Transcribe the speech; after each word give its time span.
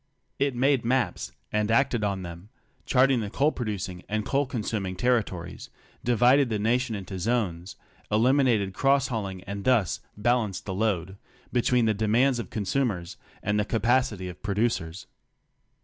It 0.39 0.55
made 0.55 0.83
maps 0.83 1.31
(and 1.51 1.69
acted 1.69 2.03
on 2.03 2.23
them) 2.23 2.49
charting 2.87 3.21
the 3.21 3.29
coal 3.29 3.51
producing 3.51 4.01
and 4.09 4.25
coal 4.25 4.47
consuming 4.47 4.95
territories, 4.95 5.69
'divided 6.03 6.49
the 6.49 6.57
nation 6.57 6.95
into 6.95 7.19
zones, 7.19 7.75
eliminated 8.11 8.73
cross 8.73 9.09
hauling 9.09 9.43
and 9.43 9.63
thus 9.63 9.99
"balanced 10.17 10.65
the 10.65 10.73
load" 10.73 11.17
between 11.53 11.85
the 11.85 11.93
demands 11.93 12.39
of 12.39 12.49
consumers 12.49 13.15
and 13.43 13.59
the 13.59 13.63
capacity 13.63 14.27
of 14.27 14.41
producers. 14.41 15.05